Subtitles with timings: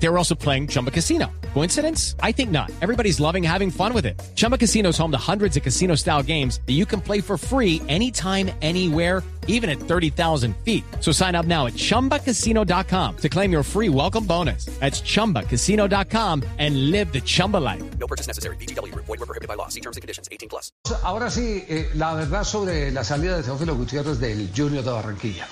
[0.00, 1.30] They were also playing Chumba Casino.
[1.54, 2.14] Coincidence?
[2.20, 2.70] I think not.
[2.80, 4.20] Everybody's loving having fun with it.
[4.36, 7.36] Chumba Casino is home to hundreds of casino style games that you can play for
[7.36, 10.84] free anytime, anywhere, even at 30,000 feet.
[11.00, 14.66] So sign up now at chumbacasino.com to claim your free welcome bonus.
[14.78, 17.82] That's chumbacasino.com and live the Chumba life.
[17.98, 18.56] No purchase necessary.
[18.56, 18.94] BGW.
[18.94, 19.68] Void were prohibited by law.
[19.68, 20.28] See terms and conditions.
[20.30, 20.70] 18 plus.
[21.02, 25.48] Ahora sí, eh, la verdad sobre la salida de Teófilo Gutiérrez del Junior de Barranquilla.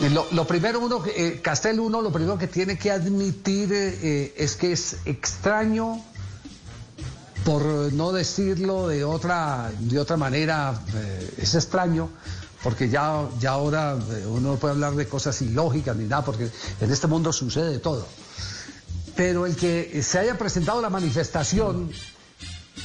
[0.00, 4.56] Eh, Lo, primero, uno, eh, Castel, uno, lo primero que tiene que admitir eh, es
[4.56, 6.02] que es extraño,
[7.44, 7.62] por
[7.92, 10.80] no decirlo de otra, de otra manera,
[11.36, 12.08] es extraño,
[12.62, 16.50] porque ya, ya ahora uno no puede hablar de cosas ilógicas ni nada, porque
[16.80, 18.06] en este mundo sucede de todo.
[19.14, 21.90] Pero el que se haya presentado la manifestación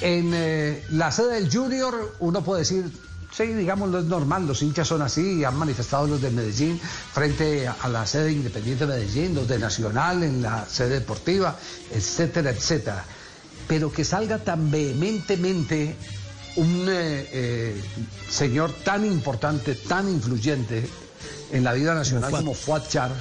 [0.01, 2.91] en la sede del Junior, uno puede decir,
[3.31, 7.87] sí, digámoslo, es normal, los hinchas son así, han manifestado los de Medellín frente a,
[7.87, 11.57] la sede independiente de Medellín, los de Nacional en la sede deportiva,
[11.91, 13.05] etcétera, etcétera.
[13.67, 15.95] Pero que salga tan vehementemente
[16.57, 17.81] un eh, eh,
[18.29, 20.87] señor tan importante, tan influyente
[21.51, 23.11] en la vida nacional como Fuad Char,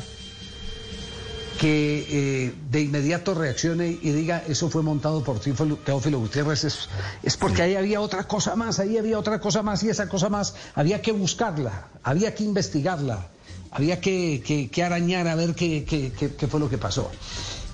[1.60, 6.88] que eh, de inmediato reaccione y diga eso fue montado por Teófilo, Gutiérrez es,
[7.22, 10.30] es porque ahí había otra cosa más, ahí había otra cosa más y esa cosa
[10.30, 13.26] más había que buscarla, había que investigarla,
[13.70, 17.10] había que, que- que arañar a ver qué, qué- fue lo que pasó.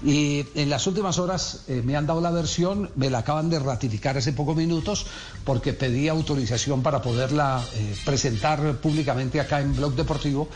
[0.05, 3.59] Y en las últimas horas eh, me han dado la versión, me la acaban de
[3.59, 5.07] ratificar hace pocos minutos
[5.45, 10.49] porque pedí autorización para poderla eh, presentar públicamente acá en Blog Deportivo.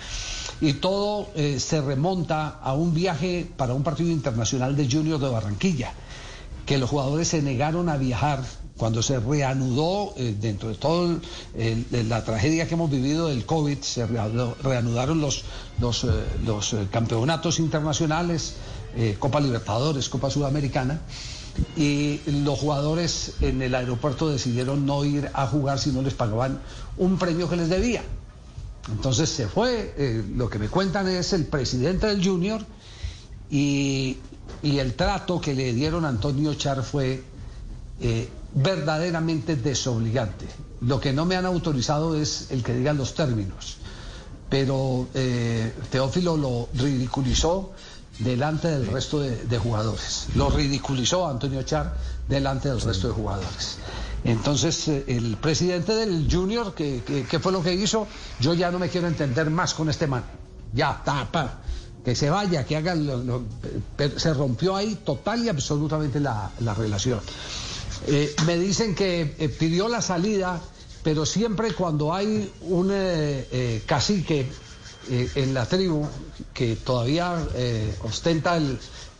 [0.61, 5.29] Y todo eh, se remonta a un viaje para un partido internacional de Junior de
[5.31, 5.95] Barranquilla,
[6.67, 8.43] que los jugadores se negaron a viajar
[8.81, 11.19] cuando se reanudó, eh, dentro de toda
[11.93, 15.45] la tragedia que hemos vivido del COVID, se reanudaron los,
[15.79, 18.55] los, eh, eh, campeonatos internacionales,
[19.19, 21.03] Copa Libertadores, Copa Sudamericana,
[21.77, 26.63] y los jugadores en el aeropuerto decidieron no ir a jugar si no les pagaban
[26.97, 28.03] un premio que les debía.
[28.91, 32.65] Entonces se fue, lo que me cuentan es el presidente del Junior
[33.51, 34.17] y,
[34.63, 37.23] y el trato que le dieron a Antonio Char fue
[38.55, 40.47] verdaderamente desobligante.
[40.81, 43.77] Lo que no me han autorizado es el que digan los términos,
[44.49, 47.73] pero eh, Teófilo lo ridiculizó
[48.19, 50.27] delante del resto de, jugadores.
[50.35, 51.97] Lo ridiculizó Antonio Char
[52.29, 53.79] delante del resto de jugadores.
[54.25, 58.07] Entonces, eh, el presidente del Junior, ¿qué, fue lo que hizo?
[58.41, 60.25] Yo ya no me quiero entender más con este man.
[60.75, 61.61] Ya, tapa.
[62.05, 62.95] Que se vaya, que haga...
[62.95, 63.43] lo-
[64.17, 67.21] se rompió ahí total y absolutamente la relación.
[68.07, 70.61] Eh, me dicen que eh, pidió la salida,
[71.03, 74.47] pero siempre cuando hay un eh, cacique
[75.09, 76.07] en la tribu
[76.55, 77.37] que todavía
[78.05, 78.79] ostenta el,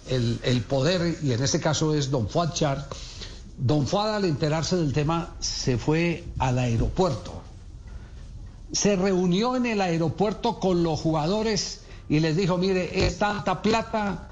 [0.09, 2.87] el- el poder, y en este caso es Don Fuad Char,
[3.59, 7.43] Don Fuad al enterarse del tema se fue al aeropuerto.
[8.73, 14.29] Se reunió en el aeropuerto con los jugadores y les dijo, mire, es tanta plata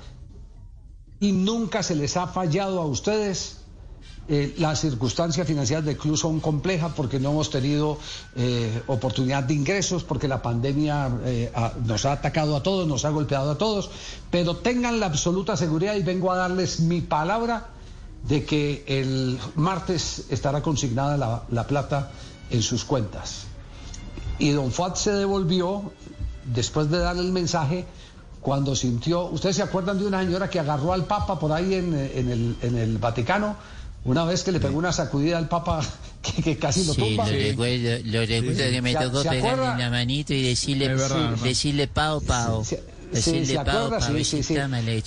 [1.18, 3.57] y nunca se les ha fallado a ustedes.
[4.30, 7.96] Eh, las circunstancias financieras del club son complejas porque no hemos tenido
[8.36, 11.50] eh, oportunidad de ingresos, porque la pandemia eh,
[11.86, 13.90] nos ha atacado a todos, nos ha golpeado a todos,
[14.30, 17.68] pero tengan la absoluta seguridad y vengo a darles mi palabra
[18.28, 22.10] de que el martes estará consignada la, la plata
[22.50, 23.46] en sus cuentas.
[24.38, 25.90] Y don Fuad se devolvió
[26.44, 27.86] después de darle el mensaje
[28.42, 31.94] cuando sintió, ustedes se acuerdan de una señora que agarró al Papa por ahí en,
[31.94, 33.56] en el, en el Vaticano,
[34.10, 35.80] una vez que le pegó una sacudida al Papa
[36.22, 37.26] que, que casi lo Sí, tumba.
[37.26, 41.34] lo recuerdo, lo recuerdo que me ¿Se- tocó se pegarle la manito y decirle, verdad,
[41.36, 42.64] sí, decirle pao pao.
[42.64, 42.76] Sí,
[43.12, 44.00] decirle sí, ¿se acuerda?
[44.00, 44.56] Sí, sí, sí.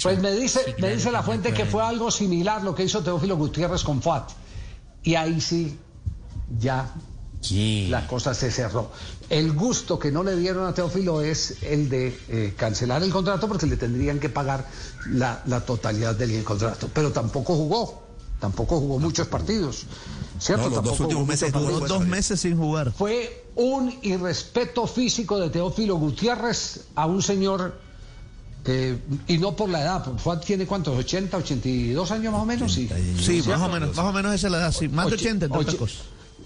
[0.04, 3.02] Pues me dice, Sí, me dice la fuente que fue algo similar lo que hizo
[3.04, 4.24] Teófilo Gutiérrez con Fuad.
[5.04, 5.78] Y ahí sí,
[6.60, 6.94] ya
[7.42, 7.88] Sí.
[7.90, 8.92] la cosa se cerró.
[9.30, 13.48] El gusto que no le dieron a Teófilo es el de eh, cancelar el contrato
[13.48, 14.68] porque le tendrían que pagar
[15.10, 16.88] la, la totalidad del contrato.
[16.94, 18.04] Pero tampoco jugó,
[18.42, 19.84] tampoco jugó muchos partidos.
[20.40, 20.64] ¿Cierto?
[20.70, 21.90] No, los dos Tampoco últimos jugó meses jugó partidos.
[21.90, 22.92] dos meses sin jugar.
[22.92, 27.80] Fue un irrespeto físico de Teófilo Gutiérrez a un señor
[28.66, 28.98] que,
[29.28, 32.90] y no por la edad, Fuad tiene cuántos, 80, 82 años más o menos, sí.
[33.20, 34.88] Sí, más o menos, más o menos esa es la edad, sí.
[34.88, 35.98] Más de Oche- 80 entre otras oche- cosas.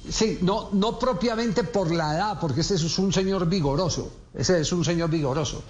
[0.09, 4.71] Sí, no, no propiamente por la edad, porque ese es un señor vigoroso, ese es
[4.71, 5.63] un señor vigoroso,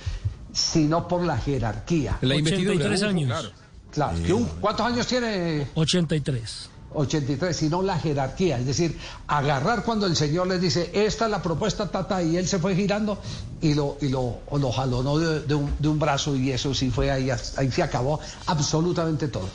[0.54, 2.18] sino por la jerarquía.
[2.22, 2.76] La investidura.
[2.76, 3.28] 83 uh, años.
[3.28, 3.50] claro.
[3.96, 5.68] Claro, que un- ¿cuántos años tiene?
[5.74, 6.70] 83.
[6.98, 8.98] 83, sino la jerarquía, es decir,
[9.28, 12.74] agarrar cuando el señor les dice, esta es la propuesta, tata, y él se fue
[12.74, 13.18] girando
[13.62, 16.92] y lo, y lo, lo jalonó de, de un, de un brazo y eso sí
[16.92, 19.50] fue ahí, ahí se acabó absolutamente todo.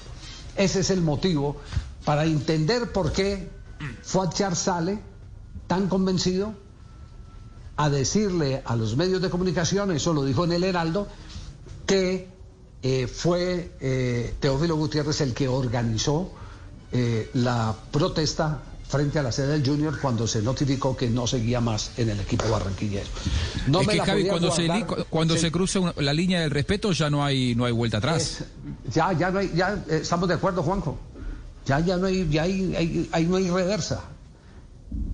[0.57, 1.57] Ese es el motivo
[2.05, 3.49] para entender por qué
[4.03, 4.99] Fuachar sale
[5.67, 6.53] tan convencido
[7.77, 11.09] a decirle a los medios de comunicación, eso lo dijo en el Heraldo,
[11.87, 12.29] que
[12.83, 16.33] eh, fue eh, Teófilo Gutiérrez el que organizó
[16.93, 21.61] eh, la protesta frente a la sede del Junior cuando se notificó que no seguía
[21.61, 23.07] más en el equipo barranquillero.
[23.69, 25.41] No es me que la Javi, cuando, se, guardar, cuando sí.
[25.43, 28.23] se cruza una- la línea del respeto ya no hay no hay vuelta atrás.
[28.23, 28.45] Es-
[28.93, 30.99] ya, ya no hay, ya eh, estamos de acuerdo, Juanjo.
[31.67, 34.03] Ya, ya no hay, ya hay, hay- hay- no hay reversa.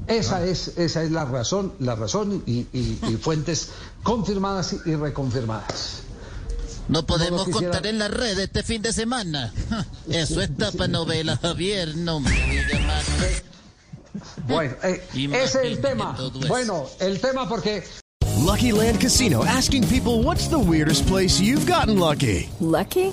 [0.07, 3.71] Esa es, esa es la razón, la razón y, y- y fuentes
[4.03, 6.03] confirmadas y reconfirmadas.
[6.89, 9.53] No podemos quisiera- contar en la red este fin de semana.
[10.09, 11.97] Eso es tapa novela, Javier.
[11.97, 13.03] No me voy a llamar.
[14.49, 16.17] Bueno, eh, ese es el tema.
[16.49, 17.83] Bueno, el tema porque
[18.45, 22.49] Lucky Land Casino asking people what's the weirdest place you've gotten lucky?
[22.61, 23.13] Lucky?